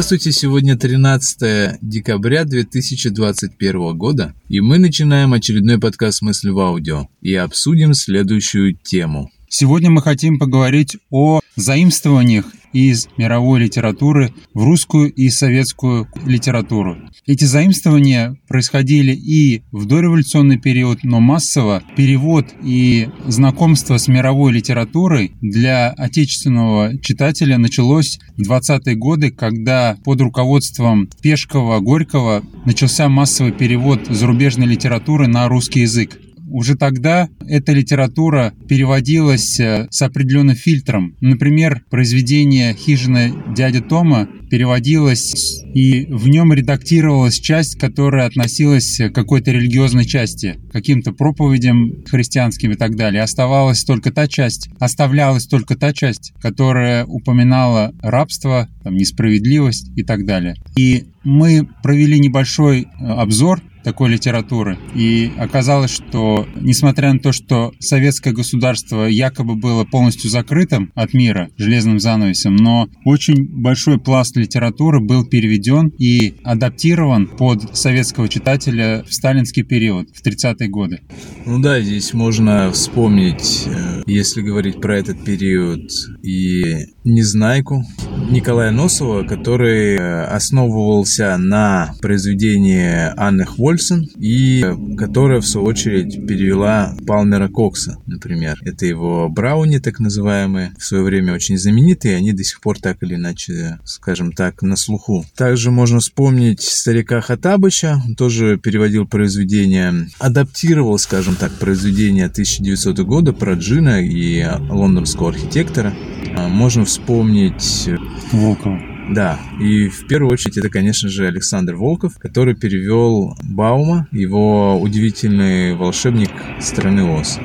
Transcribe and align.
Здравствуйте, 0.00 0.32
сегодня 0.32 0.78
13 0.78 1.78
декабря 1.82 2.46
2021 2.46 3.98
года, 3.98 4.34
и 4.48 4.62
мы 4.62 4.78
начинаем 4.78 5.34
очередной 5.34 5.78
подкаст 5.78 6.22
«Мысли 6.22 6.48
в 6.48 6.58
аудио» 6.58 7.06
и 7.20 7.34
обсудим 7.34 7.92
следующую 7.92 8.74
тему. 8.76 9.30
Сегодня 9.50 9.90
мы 9.90 10.00
хотим 10.00 10.38
поговорить 10.38 10.96
о 11.10 11.40
заимствованиях 11.54 12.46
из 12.72 13.08
мировой 13.16 13.60
литературы 13.60 14.32
в 14.54 14.64
русскую 14.64 15.12
и 15.12 15.28
советскую 15.28 16.08
литературу. 16.24 16.96
Эти 17.26 17.44
заимствования 17.44 18.36
происходили 18.48 19.12
и 19.12 19.62
в 19.72 19.86
дореволюционный 19.86 20.58
период, 20.58 21.04
но 21.04 21.20
массово 21.20 21.82
перевод 21.96 22.46
и 22.62 23.08
знакомство 23.26 23.98
с 23.98 24.08
мировой 24.08 24.52
литературой 24.52 25.32
для 25.40 25.90
отечественного 25.90 26.98
читателя 26.98 27.58
началось 27.58 28.18
в 28.36 28.50
20-е 28.50 28.96
годы, 28.96 29.30
когда 29.30 29.96
под 30.04 30.20
руководством 30.20 31.08
Пешкова, 31.22 31.80
Горького 31.80 32.42
начался 32.64 33.08
массовый 33.08 33.52
перевод 33.52 34.06
зарубежной 34.08 34.66
литературы 34.66 35.26
на 35.26 35.48
русский 35.48 35.80
язык. 35.80 36.18
Уже 36.50 36.76
тогда 36.76 37.28
эта 37.46 37.72
литература 37.72 38.52
переводилась 38.68 39.58
э, 39.60 39.86
с 39.90 40.02
определенным 40.02 40.56
фильтром. 40.56 41.16
Например, 41.20 41.82
произведение 41.90 42.74
«Хижина 42.74 43.30
дяди 43.54 43.80
Тома» 43.80 44.28
переводилось, 44.50 45.62
и 45.74 46.06
в 46.06 46.28
нем 46.28 46.52
редактировалась 46.52 47.38
часть, 47.38 47.78
которая 47.78 48.26
относилась 48.26 48.98
к 48.98 49.10
какой-то 49.10 49.52
религиозной 49.52 50.04
части, 50.04 50.56
каким-то 50.72 51.12
проповедям 51.12 52.04
христианским 52.04 52.72
и 52.72 52.74
так 52.74 52.96
далее. 52.96 53.22
Оставалась 53.22 53.84
только 53.84 54.10
та 54.10 54.26
часть, 54.26 54.68
оставлялась 54.80 55.46
только 55.46 55.76
та 55.76 55.92
часть, 55.92 56.32
которая 56.40 57.04
упоминала 57.04 57.94
рабство, 58.02 58.68
там, 58.82 58.96
несправедливость 58.96 59.92
и 59.96 60.02
так 60.02 60.26
далее. 60.26 60.56
И 60.76 61.04
мы 61.22 61.68
провели 61.82 62.18
небольшой 62.18 62.82
э, 62.82 63.06
обзор 63.06 63.62
такой 63.82 64.10
литературы. 64.10 64.78
И 64.94 65.32
оказалось, 65.38 65.90
что 65.90 66.46
несмотря 66.60 67.12
на 67.12 67.18
то, 67.18 67.32
что 67.32 67.72
советское 67.78 68.32
государство 68.32 69.04
якобы 69.04 69.56
было 69.56 69.84
полностью 69.84 70.30
закрытым 70.30 70.92
от 70.94 71.14
мира 71.14 71.50
железным 71.56 71.98
занавесом, 71.98 72.56
но 72.56 72.88
очень 73.04 73.46
большой 73.48 73.98
пласт 73.98 74.36
литературы 74.36 75.00
был 75.00 75.24
переведен 75.24 75.88
и 75.98 76.34
адаптирован 76.44 77.26
под 77.26 77.76
советского 77.76 78.28
читателя 78.28 79.04
в 79.08 79.14
сталинский 79.14 79.62
период, 79.62 80.08
в 80.14 80.24
30-е 80.24 80.68
годы. 80.68 81.00
Ну 81.46 81.60
да, 81.60 81.80
здесь 81.80 82.12
можно 82.14 82.70
вспомнить, 82.72 83.64
э, 83.66 84.02
если 84.06 84.42
говорить 84.42 84.80
про 84.80 84.98
этот 84.98 85.24
период, 85.24 85.90
и 86.22 86.86
Незнайку 87.04 87.82
Николая 88.30 88.70
Носова, 88.70 89.22
который 89.22 89.96
э, 89.96 90.24
основывался 90.24 91.36
на 91.38 91.94
произведении 92.02 93.10
Анны 93.16 93.46
Хвольсон 93.70 94.08
и 94.18 94.64
которая, 94.98 95.40
в 95.40 95.46
свою 95.46 95.66
очередь, 95.68 96.26
перевела 96.26 96.92
Палмера 97.06 97.48
Кокса, 97.48 97.98
например. 98.06 98.58
Это 98.64 98.84
его 98.84 99.28
брауни, 99.28 99.78
так 99.78 100.00
называемые, 100.00 100.72
в 100.76 100.84
свое 100.84 101.04
время 101.04 101.34
очень 101.34 101.56
знаменитые, 101.56 102.16
они 102.16 102.32
до 102.32 102.42
сих 102.42 102.60
пор 102.60 102.80
так 102.80 103.00
или 103.02 103.14
иначе, 103.14 103.78
скажем 103.84 104.32
так, 104.32 104.62
на 104.62 104.74
слуху. 104.74 105.24
Также 105.36 105.70
можно 105.70 106.00
вспомнить 106.00 106.62
старика 106.62 107.20
Хатабыча, 107.20 108.02
он 108.04 108.16
тоже 108.16 108.58
переводил 108.58 109.06
произведения, 109.06 110.08
адаптировал, 110.18 110.98
скажем 110.98 111.36
так, 111.36 111.52
произведения 111.52 112.24
1900 112.24 112.98
года 113.00 113.32
про 113.32 113.54
Джина 113.54 114.02
и 114.02 114.44
лондонского 114.68 115.30
архитектора. 115.30 115.94
А, 116.36 116.48
можно 116.48 116.84
вспомнить... 116.84 117.88
Волкова. 118.32 118.89
Да, 119.10 119.40
и 119.60 119.88
в 119.88 120.06
первую 120.06 120.32
очередь 120.32 120.56
это, 120.58 120.68
конечно 120.68 121.08
же, 121.08 121.26
Александр 121.26 121.74
Волков, 121.74 122.18
который 122.18 122.54
перевел 122.54 123.36
Баума, 123.42 124.06
его 124.12 124.80
удивительный 124.80 125.74
волшебник 125.74 126.30
страны 126.60 127.02
Оз. 127.18 127.38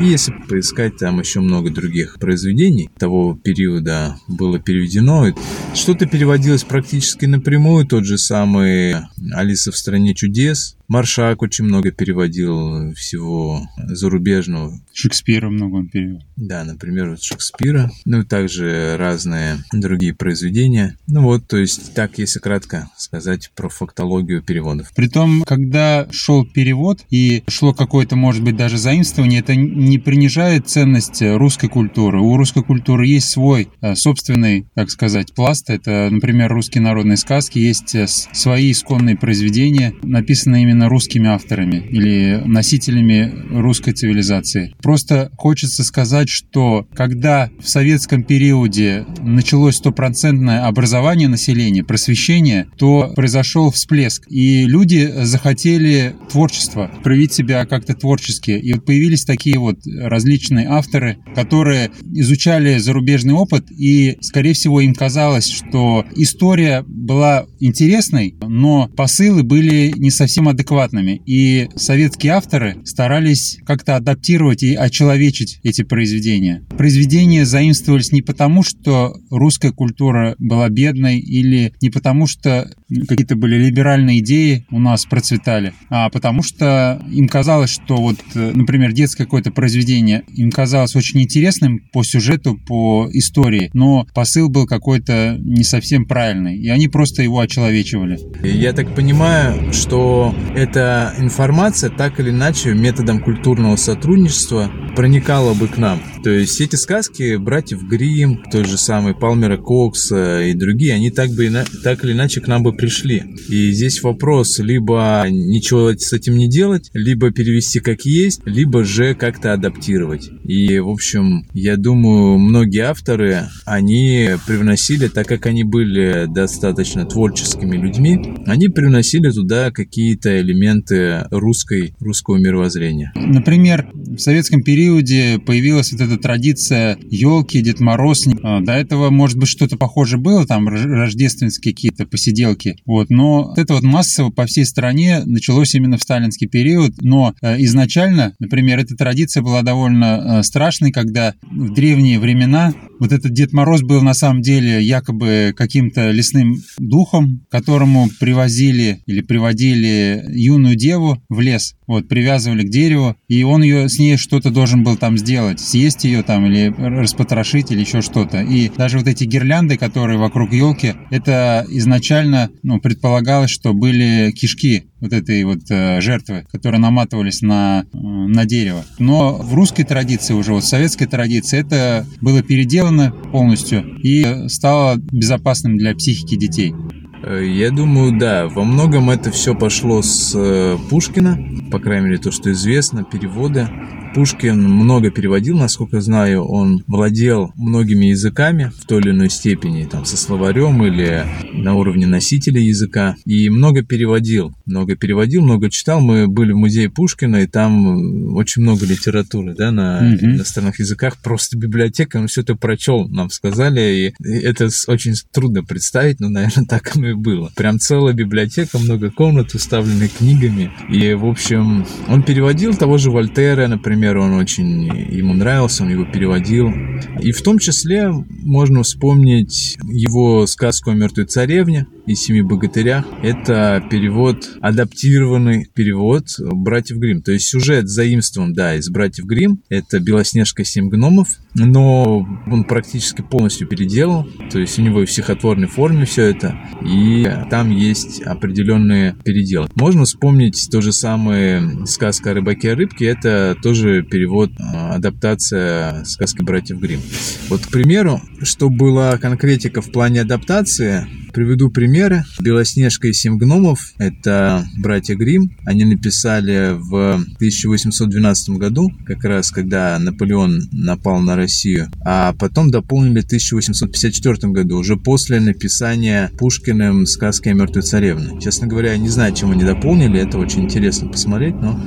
И 0.00 0.06
если 0.06 0.32
поискать, 0.48 0.96
там 0.96 1.20
еще 1.20 1.40
много 1.40 1.70
других 1.70 2.18
произведений 2.18 2.88
того 2.98 3.34
периода 3.34 4.16
было 4.28 4.58
переведено. 4.58 5.26
Что-то 5.74 6.06
переводилось 6.06 6.64
практически 6.64 7.26
напрямую, 7.26 7.86
тот 7.86 8.06
же 8.06 8.16
самый 8.16 8.96
«Алиса 9.32 9.72
в 9.72 9.76
стране 9.76 10.14
чудес», 10.14 10.78
Маршак 10.90 11.40
очень 11.40 11.66
много 11.66 11.92
переводил 11.92 12.92
всего 12.94 13.60
зарубежного. 13.76 14.72
Шекспира 14.92 15.48
много 15.48 15.76
он 15.76 15.88
перевел. 15.88 16.20
Да, 16.36 16.64
например, 16.64 17.10
вот 17.10 17.22
Шекспира. 17.22 17.92
Ну 18.04 18.22
и 18.22 18.24
также 18.24 18.96
разные 18.98 19.58
другие 19.72 20.14
произведения. 20.14 20.96
Ну 21.06 21.22
вот, 21.22 21.46
то 21.46 21.58
есть 21.58 21.94
так, 21.94 22.18
если 22.18 22.40
кратко 22.40 22.90
сказать 22.96 23.52
про 23.54 23.68
фактологию 23.68 24.42
переводов. 24.42 24.92
Притом, 24.96 25.44
когда 25.46 26.08
шел 26.10 26.44
перевод 26.44 27.04
и 27.08 27.44
шло 27.46 27.72
какое-то, 27.72 28.16
может 28.16 28.42
быть, 28.42 28.56
даже 28.56 28.76
заимствование, 28.76 29.40
это 29.40 29.54
не 29.54 29.98
принижает 29.98 30.68
ценность 30.68 31.22
русской 31.22 31.68
культуры. 31.68 32.20
У 32.20 32.36
русской 32.36 32.64
культуры 32.64 33.06
есть 33.06 33.30
свой 33.30 33.68
э, 33.80 33.94
собственный, 33.94 34.66
так 34.74 34.90
сказать, 34.90 35.34
пласт. 35.34 35.70
Это, 35.70 36.08
например, 36.10 36.52
русские 36.52 36.82
народные 36.82 37.16
сказки, 37.16 37.60
есть 37.60 37.94
э, 37.94 38.08
свои 38.08 38.72
исконные 38.72 39.16
произведения, 39.16 39.94
написанные 40.02 40.64
именно 40.64 40.79
именно 40.80 40.88
русскими 40.88 41.28
авторами 41.28 41.76
или 41.90 42.40
носителями 42.46 43.32
русской 43.50 43.92
цивилизации. 43.92 44.74
Просто 44.82 45.30
хочется 45.36 45.84
сказать, 45.84 46.28
что 46.28 46.86
когда 46.94 47.50
в 47.62 47.68
советском 47.68 48.22
периоде 48.22 49.04
началось 49.20 49.76
стопроцентное 49.76 50.66
образование 50.66 51.28
населения, 51.28 51.84
просвещение, 51.84 52.66
то 52.78 53.12
произошел 53.14 53.70
всплеск, 53.70 54.24
и 54.30 54.64
люди 54.64 55.10
захотели 55.22 56.14
творчества, 56.30 56.90
проявить 57.02 57.32
себя 57.32 57.66
как-то 57.66 57.94
творчески. 57.94 58.52
И 58.52 58.72
вот 58.72 58.84
появились 58.84 59.24
такие 59.24 59.58
вот 59.58 59.78
различные 59.86 60.66
авторы, 60.68 61.18
которые 61.34 61.90
изучали 62.14 62.78
зарубежный 62.78 63.34
опыт, 63.34 63.66
и, 63.70 64.16
скорее 64.20 64.54
всего, 64.54 64.80
им 64.80 64.94
казалось, 64.94 65.48
что 65.48 66.04
история 66.16 66.84
была 66.86 67.46
интересной, 67.58 68.34
но 68.40 68.88
посылы 68.96 69.42
были 69.42 69.92
не 69.96 70.10
совсем 70.10 70.48
адекватными 70.48 70.69
адекватными. 70.70 71.20
И 71.26 71.68
советские 71.76 72.32
авторы 72.32 72.76
старались 72.84 73.58
как-то 73.66 73.96
адаптировать 73.96 74.62
и 74.62 74.74
очеловечить 74.74 75.58
эти 75.62 75.82
произведения. 75.82 76.62
Произведения 76.76 77.44
заимствовались 77.44 78.12
не 78.12 78.22
потому, 78.22 78.62
что 78.62 79.16
русская 79.30 79.72
культура 79.72 80.36
была 80.38 80.68
бедной 80.68 81.18
или 81.18 81.74
не 81.82 81.90
потому, 81.90 82.26
что 82.26 82.70
какие-то 83.08 83.36
были 83.36 83.56
либеральные 83.56 84.20
идеи 84.20 84.66
у 84.70 84.78
нас 84.78 85.04
процветали, 85.04 85.72
а 85.88 86.08
потому 86.10 86.42
что 86.42 87.02
им 87.10 87.28
казалось, 87.28 87.70
что 87.70 87.96
вот, 87.96 88.18
например, 88.34 88.92
детское 88.92 89.24
какое-то 89.24 89.50
произведение 89.50 90.22
им 90.34 90.50
казалось 90.50 90.96
очень 90.96 91.22
интересным 91.22 91.80
по 91.92 92.02
сюжету, 92.02 92.56
по 92.66 93.08
истории, 93.12 93.70
но 93.74 94.06
посыл 94.14 94.48
был 94.48 94.66
какой-то 94.66 95.36
не 95.40 95.64
совсем 95.64 96.04
правильный, 96.04 96.56
и 96.56 96.68
они 96.68 96.88
просто 96.88 97.22
его 97.22 97.40
очеловечивали. 97.40 98.18
Я 98.42 98.72
так 98.72 98.94
понимаю, 98.94 99.72
что 99.72 100.34
эта 100.54 101.14
информация 101.18 101.90
так 101.90 102.20
или 102.20 102.30
иначе 102.30 102.74
методом 102.74 103.20
культурного 103.20 103.76
сотрудничества 103.76 104.70
проникала 104.96 105.54
бы 105.54 105.68
к 105.68 105.78
нам. 105.78 106.00
То 106.22 106.30
есть 106.30 106.60
эти 106.60 106.76
сказки 106.76 107.36
братьев 107.36 107.82
Грим, 107.82 108.42
тот 108.50 108.66
же 108.66 108.76
самый 108.76 109.14
Палмера 109.14 109.56
Кокса 109.56 110.42
и 110.42 110.52
другие, 110.52 110.94
они 110.94 111.10
так, 111.10 111.30
бы, 111.30 111.50
так 111.82 112.04
или 112.04 112.12
иначе 112.12 112.40
к 112.40 112.48
нам 112.48 112.62
бы 112.62 112.72
пришли. 112.72 113.36
И 113.48 113.72
здесь 113.72 114.02
вопрос, 114.02 114.58
либо 114.58 115.24
ничего 115.30 115.92
с 115.92 116.12
этим 116.12 116.36
не 116.36 116.48
делать, 116.48 116.90
либо 116.92 117.30
перевести 117.30 117.80
как 117.80 118.02
есть, 118.02 118.42
либо 118.44 118.84
же 118.84 119.14
как-то 119.14 119.52
адаптировать. 119.52 120.30
И, 120.44 120.78
в 120.78 120.88
общем, 120.88 121.46
я 121.54 121.76
думаю, 121.76 122.38
многие 122.38 122.84
авторы, 122.84 123.48
они 123.64 124.30
привносили, 124.46 125.08
так 125.08 125.26
как 125.26 125.46
они 125.46 125.64
были 125.64 126.26
достаточно 126.28 127.06
творческими 127.06 127.76
людьми, 127.76 128.36
они 128.46 128.68
привносили 128.68 129.30
туда 129.30 129.70
какие-то 129.70 130.39
элементы 130.40 131.26
русской, 131.30 131.94
русского 132.00 132.36
мировоззрения. 132.36 133.12
Например, 133.14 133.90
в 133.94 134.18
советском 134.18 134.62
периоде 134.62 135.38
появилась 135.38 135.92
вот 135.92 136.00
эта 136.00 136.16
традиция 136.16 136.98
елки, 137.10 137.60
Дед 137.60 137.80
Мороз. 137.80 138.26
А, 138.42 138.60
до 138.60 138.72
этого, 138.72 139.10
может 139.10 139.38
быть, 139.38 139.48
что-то 139.48 139.76
похожее 139.76 140.20
было, 140.20 140.46
там 140.46 140.68
рождественские 140.68 141.74
какие-то 141.74 142.06
посиделки. 142.06 142.76
Вот, 142.86 143.10
но 143.10 143.54
это 143.56 143.74
вот 143.74 143.82
массово 143.82 144.30
по 144.30 144.46
всей 144.46 144.64
стране 144.64 145.22
началось 145.24 145.74
именно 145.74 145.96
в 145.96 146.02
сталинский 146.02 146.48
период. 146.48 146.94
Но 147.00 147.34
э, 147.42 147.56
изначально, 147.62 148.34
например, 148.38 148.78
эта 148.78 148.96
традиция 148.96 149.42
была 149.42 149.62
довольно 149.62 150.40
э, 150.40 150.42
страшной, 150.42 150.90
когда 150.90 151.34
в 151.50 151.72
древние 151.72 152.18
времена 152.18 152.74
вот 152.98 153.12
этот 153.12 153.32
Дед 153.32 153.52
Мороз 153.52 153.82
был 153.82 154.02
на 154.02 154.14
самом 154.14 154.42
деле 154.42 154.82
якобы 154.82 155.54
каким-то 155.56 156.10
лесным 156.10 156.56
духом, 156.78 157.46
которому 157.50 158.08
привозили 158.18 159.02
или 159.06 159.22
приводили 159.22 160.22
юную 160.32 160.76
деву 160.76 161.22
в 161.28 161.40
лес. 161.40 161.74
вот, 161.86 162.08
привязывали 162.08 162.62
к 162.62 162.70
дереву, 162.70 163.16
и 163.28 163.42
он 163.42 163.62
ее 163.62 163.88
с 163.88 163.98
ней 163.98 164.16
что-то 164.16 164.50
должен 164.50 164.84
был 164.84 164.96
там 164.96 165.18
сделать, 165.18 165.60
съесть 165.60 166.04
ее 166.04 166.22
там 166.22 166.46
или 166.46 166.72
распотрошить 166.76 167.70
или 167.70 167.80
еще 167.80 168.00
что-то. 168.00 168.42
И 168.42 168.70
даже 168.76 168.98
вот 168.98 169.08
эти 169.08 169.24
гирлянды, 169.24 169.76
которые 169.76 170.18
вокруг 170.18 170.52
елки, 170.52 170.94
это 171.10 171.66
изначально 171.68 172.50
ну, 172.62 172.80
предполагалось, 172.80 173.50
что 173.50 173.72
были 173.72 174.32
кишки 174.32 174.84
вот 175.00 175.12
этой 175.12 175.42
вот 175.44 175.60
э, 175.70 176.00
жертвы, 176.00 176.46
которые 176.50 176.80
наматывались 176.80 177.42
на, 177.42 177.84
э, 177.92 177.96
на 177.96 178.44
дерево. 178.44 178.84
Но 178.98 179.36
в 179.36 179.54
русской 179.54 179.84
традиции 179.84 180.34
уже, 180.34 180.52
вот 180.52 180.64
в 180.64 180.68
советской 180.68 181.06
традиции, 181.06 181.58
это 181.58 182.06
было 182.20 182.42
переделано 182.42 183.12
полностью 183.32 183.96
и 184.02 184.48
стало 184.48 184.96
безопасным 184.96 185.76
для 185.76 185.94
психики 185.94 186.36
детей. 186.36 186.74
Э, 187.22 187.44
я 187.44 187.70
думаю, 187.70 188.18
да, 188.18 188.48
во 188.48 188.64
многом 188.64 189.10
это 189.10 189.30
все 189.30 189.54
пошло 189.54 190.02
с 190.02 190.34
э, 190.34 190.76
Пушкина, 190.88 191.38
по 191.70 191.78
крайней 191.78 192.06
мере, 192.06 192.18
то, 192.18 192.30
что 192.30 192.50
известно, 192.52 193.04
переводы. 193.04 193.68
Пушкин 194.14 194.60
много 194.62 195.10
переводил, 195.10 195.56
насколько 195.56 196.00
знаю, 196.00 196.44
он 196.44 196.82
владел 196.88 197.52
многими 197.56 198.06
языками 198.06 198.72
в 198.76 198.84
той 198.86 199.00
или 199.00 199.10
иной 199.10 199.30
степени, 199.30 199.84
там, 199.84 200.04
со 200.04 200.16
словарем 200.16 200.84
или 200.84 201.24
на 201.52 201.74
уровне 201.74 202.06
носителя 202.06 202.60
языка, 202.60 203.16
и 203.24 203.48
много 203.50 203.82
переводил, 203.82 204.52
много 204.66 204.96
переводил, 204.96 205.42
много 205.42 205.70
читал. 205.70 206.00
Мы 206.00 206.26
были 206.26 206.52
в 206.52 206.56
музее 206.56 206.90
Пушкина, 206.90 207.42
и 207.42 207.46
там 207.46 208.34
очень 208.34 208.62
много 208.62 208.84
литературы, 208.84 209.54
да, 209.54 209.70
на 209.70 210.00
mm-hmm. 210.02 210.24
иностранных 210.24 210.80
языках, 210.80 211.16
просто 211.22 211.56
библиотека, 211.56 212.16
он 212.16 212.26
все 212.26 212.40
это 212.40 212.56
прочел, 212.56 213.08
нам 213.08 213.30
сказали, 213.30 214.12
и 214.20 214.24
это 214.24 214.68
очень 214.88 215.14
трудно 215.32 215.62
представить, 215.62 216.18
но, 216.18 216.28
наверное, 216.28 216.66
так 216.66 216.96
оно 216.96 217.10
и 217.10 217.14
было. 217.14 217.52
Прям 217.54 217.78
целая 217.78 218.12
библиотека, 218.14 218.78
много 218.78 219.10
комнат, 219.10 219.54
уставлены 219.54 220.08
книгами, 220.08 220.72
и, 220.88 221.14
в 221.14 221.26
общем, 221.26 221.86
он 222.08 222.24
переводил 222.24 222.74
того 222.74 222.98
же 222.98 223.10
Вольтера, 223.12 223.68
например, 223.68 223.99
например, 224.00 224.16
он 224.18 224.32
очень 224.34 224.84
ему 225.14 225.34
нравился, 225.34 225.82
он 225.82 225.90
его 225.90 226.06
переводил. 226.06 226.72
И 227.20 227.32
в 227.32 227.42
том 227.42 227.58
числе 227.58 228.10
можно 228.10 228.82
вспомнить 228.82 229.76
его 229.84 230.46
сказку 230.46 230.90
о 230.90 230.94
мертвой 230.94 231.26
царевне 231.26 231.86
и 232.10 232.14
семи 232.14 232.42
богатырях. 232.42 233.04
Это 233.22 233.84
перевод, 233.90 234.48
адаптированный 234.60 235.66
перевод 235.74 236.26
братьев 236.38 236.98
Грим. 236.98 237.22
То 237.22 237.32
есть 237.32 237.46
сюжет 237.46 237.88
заимствован, 237.88 238.52
да, 238.52 238.74
из 238.76 238.88
братьев 238.90 239.26
Грим. 239.26 239.62
Это 239.68 240.00
Белоснежка 240.00 240.62
и 240.62 240.64
семь 240.64 240.88
гномов, 240.88 241.28
но 241.54 242.26
он 242.46 242.64
практически 242.64 243.22
полностью 243.22 243.66
переделал. 243.68 244.26
То 244.50 244.58
есть 244.58 244.78
у 244.78 244.82
него 244.82 245.04
в 245.04 245.10
стихотворной 245.10 245.68
форме 245.68 246.04
все 246.04 246.24
это. 246.24 246.58
И 246.84 247.30
там 247.50 247.70
есть 247.70 248.22
определенные 248.22 249.16
переделы. 249.24 249.68
Можно 249.74 250.04
вспомнить 250.04 250.68
то 250.70 250.80
же 250.80 250.92
самое 250.92 251.86
сказка 251.86 252.30
о 252.30 252.34
рыбаке 252.34 252.70
и 252.70 252.74
рыбке. 252.74 253.06
Это 253.06 253.56
тоже 253.62 253.80
же 253.80 254.02
перевод, 254.02 254.50
а, 254.58 254.94
адаптация 254.94 256.04
сказки 256.04 256.42
братьев 256.42 256.78
Грим. 256.78 257.00
Вот, 257.48 257.66
к 257.66 257.70
примеру, 257.70 258.20
что 258.42 258.68
была 258.68 259.16
конкретика 259.18 259.80
в 259.80 259.90
плане 259.90 260.20
адаптации, 260.20 261.06
приведу 261.32 261.70
примеры. 262.00 262.24
«Белоснежка 262.40 263.08
и 263.08 263.12
семь 263.12 263.36
гномов»— 263.36 263.92
это 263.98 264.64
братья 264.78 265.14
Грим. 265.14 265.54
Они 265.66 265.84
написали 265.84 266.72
в 266.72 267.12
1812 267.36 268.50
году, 268.50 268.90
как 269.04 269.24
раз 269.24 269.50
когда 269.50 269.98
Наполеон 269.98 270.68
напал 270.72 271.20
на 271.20 271.36
Россию, 271.36 271.90
а 272.02 272.32
потом 272.38 272.70
дополнили 272.70 273.20
в 273.20 273.26
1854 273.26 274.52
году, 274.52 274.78
уже 274.78 274.96
после 274.96 275.40
написания 275.40 276.30
Пушкиным 276.38 277.04
сказки 277.04 277.50
о 277.50 277.54
мертвой 277.54 277.82
царевне. 277.82 278.40
Честно 278.40 278.66
говоря, 278.66 278.96
не 278.96 279.08
знаю, 279.08 279.34
чем 279.34 279.50
они 279.50 279.64
дополнили, 279.64 280.18
это 280.18 280.38
очень 280.38 280.64
интересно 280.64 281.08
посмотреть, 281.08 281.56
но 281.56 281.78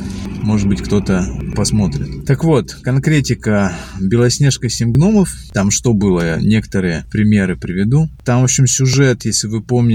может 0.43 0.67
быть 0.67 0.81
кто-то 0.81 1.25
посмотрит. 1.55 2.25
Так 2.25 2.43
вот, 2.43 2.77
конкретика 2.81 3.73
«Белоснежка 3.99 4.69
семь 4.69 4.91
гномов». 4.91 5.33
Там 5.53 5.71
что 5.71 5.93
было? 5.93 6.39
Некоторые 6.39 7.05
примеры 7.11 7.55
приведу. 7.55 8.09
Там, 8.25 8.41
в 8.41 8.43
общем, 8.43 8.67
сюжет, 8.67 9.25
если 9.25 9.47
вы 9.47 9.61
помните, 9.61 9.92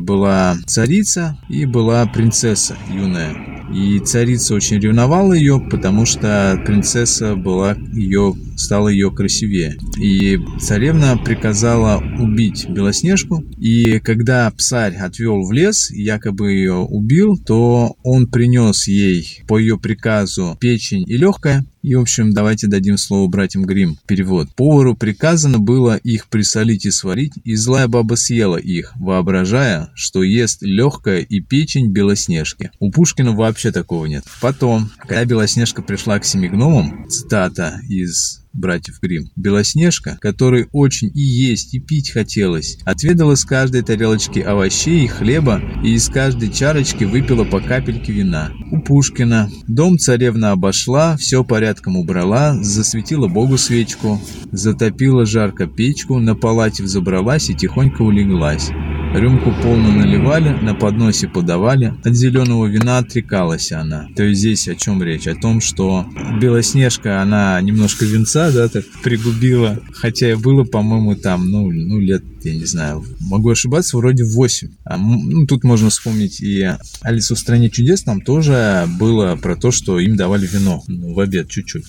была 0.00 0.56
царица 0.66 1.38
и 1.48 1.64
была 1.64 2.06
принцесса 2.06 2.76
юная. 2.90 3.58
И 3.72 3.98
царица 3.98 4.54
очень 4.54 4.78
ревновала 4.80 5.34
ее, 5.34 5.60
потому 5.60 6.06
что 6.06 6.60
принцесса 6.64 7.36
была 7.36 7.74
ее, 7.92 8.34
стала 8.56 8.88
ее 8.88 9.10
красивее. 9.10 9.76
И 9.98 10.38
царевна 10.58 11.18
приказала 11.18 12.02
убить 12.18 12.66
Белоснежку. 12.68 13.44
И 13.58 13.98
когда 13.98 14.50
псарь 14.50 14.96
отвел 14.96 15.44
в 15.44 15.52
лес, 15.52 15.90
якобы 15.90 16.52
ее 16.52 16.76
убил, 16.76 17.36
то 17.36 17.96
он 18.02 18.26
принес 18.26 18.88
ей 18.88 19.42
по 19.46 19.58
ее 19.58 19.78
приказу 19.78 20.56
печень 20.58 21.04
и 21.06 21.16
легкое, 21.16 21.64
и, 21.88 21.94
в 21.94 22.00
общем, 22.00 22.34
давайте 22.34 22.66
дадим 22.66 22.98
слово 22.98 23.28
братьям 23.28 23.64
Грим. 23.64 23.96
Перевод. 24.06 24.50
Повару 24.54 24.94
приказано 24.94 25.58
было 25.58 25.96
их 25.96 26.26
присолить 26.26 26.84
и 26.84 26.90
сварить, 26.90 27.32
и 27.44 27.56
злая 27.56 27.88
баба 27.88 28.14
съела 28.14 28.58
их, 28.58 28.92
воображая, 28.96 29.88
что 29.94 30.22
ест 30.22 30.60
легкое 30.60 31.20
и 31.20 31.40
печень 31.40 31.90
Белоснежки. 31.90 32.70
У 32.78 32.90
Пушкина 32.90 33.32
вообще 33.32 33.72
такого 33.72 34.04
нет. 34.04 34.24
Потом, 34.42 34.90
когда 34.98 35.24
Белоснежка 35.24 35.80
пришла 35.80 36.18
к 36.18 36.26
семи 36.26 36.50
гномам, 36.50 37.08
цитата 37.08 37.80
из 37.88 38.42
братьев 38.58 39.00
Грим. 39.00 39.30
Белоснежка, 39.36 40.18
которой 40.20 40.68
очень 40.72 41.10
и 41.14 41.20
есть, 41.20 41.74
и 41.74 41.80
пить 41.80 42.10
хотелось, 42.10 42.78
отведала 42.84 43.34
с 43.34 43.44
каждой 43.44 43.82
тарелочки 43.82 44.40
овощей 44.40 45.04
и 45.04 45.08
хлеба 45.08 45.62
и 45.82 45.94
из 45.94 46.08
каждой 46.08 46.50
чарочки 46.50 47.04
выпила 47.04 47.44
по 47.44 47.60
капельке 47.60 48.12
вина. 48.12 48.52
У 48.70 48.80
Пушкина 48.80 49.50
дом 49.66 49.98
царевна 49.98 50.52
обошла, 50.52 51.16
все 51.16 51.44
порядком 51.44 51.96
убрала, 51.96 52.62
засветила 52.62 53.28
Богу 53.28 53.58
свечку, 53.58 54.20
затопила 54.52 55.24
жарко 55.26 55.66
печку, 55.66 56.18
на 56.18 56.34
палате 56.34 56.82
взобралась 56.82 57.50
и 57.50 57.54
тихонько 57.54 58.02
улеглась. 58.02 58.70
Рюмку 59.14 59.52
полную 59.62 59.92
наливали, 59.92 60.50
на 60.50 60.74
подносе 60.74 61.28
подавали. 61.28 61.94
От 62.04 62.14
зеленого 62.14 62.66
вина 62.66 62.98
отрекалась 62.98 63.72
она. 63.72 64.06
То 64.14 64.22
есть 64.22 64.40
здесь 64.40 64.68
о 64.68 64.74
чем 64.74 65.02
речь? 65.02 65.26
О 65.26 65.34
том, 65.34 65.60
что 65.60 66.06
Белоснежка, 66.40 67.22
она 67.22 67.60
немножко 67.60 68.04
венца, 68.04 68.52
да, 68.52 68.68
так 68.68 68.84
пригубила. 69.02 69.80
Хотя 69.92 70.30
и 70.30 70.34
было, 70.34 70.64
по-моему, 70.64 71.16
там, 71.16 71.50
ну, 71.50 71.70
ну, 71.70 71.98
лет, 71.98 72.22
я 72.48 72.54
не 72.54 72.64
знаю, 72.64 73.04
могу 73.20 73.50
ошибаться, 73.50 73.96
вроде 73.96 74.24
8. 74.24 74.68
А, 74.84 74.96
ну, 74.96 75.46
тут 75.46 75.64
можно 75.64 75.90
вспомнить 75.90 76.40
и 76.40 76.68
Алису 77.02 77.34
в 77.34 77.38
стране 77.38 77.70
чудес, 77.70 78.02
там 78.02 78.20
тоже 78.20 78.88
было 78.98 79.36
про 79.36 79.56
то, 79.56 79.70
что 79.70 79.98
им 79.98 80.16
давали 80.16 80.46
вино 80.46 80.82
ну, 80.86 81.14
в 81.14 81.20
обед 81.20 81.48
чуть-чуть. 81.48 81.84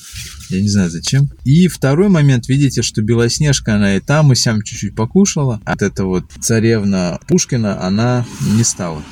Я 0.50 0.62
не 0.62 0.70
знаю 0.70 0.90
зачем. 0.90 1.30
И 1.44 1.68
второй 1.68 2.10
момент, 2.10 2.48
видите, 2.48 2.82
что 2.82 3.02
Белоснежка, 3.02 3.76
она 3.76 3.96
и 3.96 4.00
там, 4.00 4.32
и 4.32 4.36
сям 4.36 4.62
чуть-чуть 4.62 4.96
покушала. 4.96 5.62
От 5.64 5.82
этого 5.82 6.08
вот 6.08 6.26
царевна 6.42 7.20
Пушкина 7.28 7.82
она 7.82 8.26
не 8.56 8.64
стала 8.64 9.04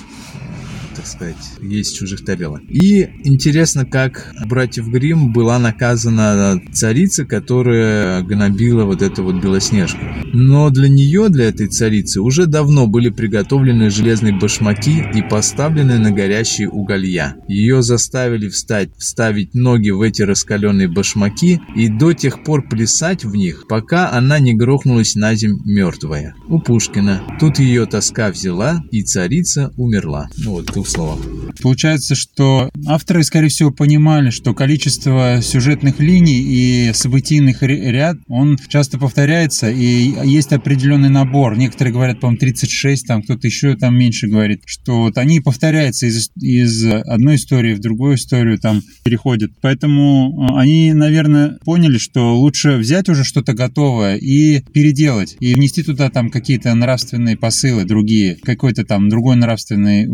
так 1.07 1.15
сказать, 1.15 1.35
есть 1.61 1.97
чужих 1.97 2.25
тарелок. 2.25 2.61
И 2.69 3.09
интересно, 3.23 3.85
как 3.85 4.33
братьев 4.45 4.87
Грим 4.87 5.31
была 5.31 5.57
наказана 5.59 6.61
царица, 6.73 7.25
которая 7.25 8.21
гнобила 8.23 8.83
вот 8.83 9.01
эту 9.01 9.23
вот 9.23 9.41
Белоснежку. 9.41 9.99
Но 10.33 10.69
для 10.69 10.89
нее, 10.89 11.29
для 11.29 11.45
этой 11.45 11.67
царицы, 11.67 12.21
уже 12.21 12.45
давно 12.45 12.87
были 12.87 13.09
приготовлены 13.09 13.89
железные 13.89 14.33
башмаки 14.33 15.03
и 15.13 15.21
поставлены 15.21 15.97
на 15.97 16.11
горящие 16.11 16.69
уголья. 16.69 17.35
Ее 17.47 17.81
заставили 17.81 18.49
встать, 18.49 18.89
вставить 18.97 19.53
ноги 19.53 19.89
в 19.89 20.01
эти 20.01 20.23
раскаленные 20.23 20.87
башмаки 20.87 21.61
и 21.75 21.87
до 21.87 22.13
тех 22.13 22.43
пор 22.43 22.67
плясать 22.67 23.23
в 23.23 23.35
них, 23.35 23.65
пока 23.67 24.11
она 24.11 24.39
не 24.39 24.53
грохнулась 24.53 25.15
на 25.15 25.35
земь 25.35 25.59
мертвая. 25.63 26.35
У 26.47 26.59
Пушкина. 26.59 27.23
Тут 27.39 27.59
ее 27.59 27.85
тоска 27.85 28.29
взяла, 28.29 28.83
и 28.91 29.03
царица 29.03 29.71
умерла. 29.77 30.29
Ну 30.37 30.51
вот, 30.51 30.71
словах. 30.97 31.19
Получается, 31.61 32.15
что 32.15 32.69
авторы, 32.85 33.23
скорее 33.23 33.49
всего, 33.49 33.71
понимали, 33.71 34.29
что 34.29 34.53
количество 34.53 35.39
сюжетных 35.41 35.99
линий 35.99 36.39
и 36.39 36.91
событийных 36.93 37.63
ряд, 37.63 38.17
он 38.27 38.57
часто 38.67 38.97
повторяется, 38.97 39.71
и 39.71 40.13
есть 40.25 40.51
определенный 40.53 41.09
набор. 41.09 41.57
Некоторые 41.57 41.93
говорят, 41.93 42.19
по-моему, 42.19 42.39
36, 42.39 43.07
там 43.07 43.23
кто-то 43.23 43.47
еще 43.47 43.75
там 43.75 43.97
меньше 43.97 44.27
говорит, 44.27 44.61
что 44.65 45.03
вот 45.03 45.17
они 45.17 45.39
повторяются 45.39 46.05
из, 46.05 46.29
из 46.35 46.85
одной 46.85 47.35
истории 47.35 47.73
в 47.73 47.79
другую 47.79 48.15
историю, 48.15 48.59
там 48.59 48.81
переходят. 49.03 49.51
Поэтому 49.61 50.47
э, 50.49 50.59
они, 50.59 50.93
наверное, 50.93 51.57
поняли, 51.65 51.97
что 51.97 52.37
лучше 52.37 52.77
взять 52.77 53.09
уже 53.09 53.23
что-то 53.23 53.53
готовое 53.53 54.17
и 54.17 54.61
переделать, 54.73 55.35
и 55.39 55.55
внести 55.55 55.83
туда 55.83 56.09
там 56.09 56.29
какие-то 56.29 56.73
нравственные 56.75 57.37
посылы 57.37 57.85
другие, 57.85 58.35
какой-то 58.35 58.83
там 58.83 59.09
другой 59.09 59.35
нравственный 59.37 60.05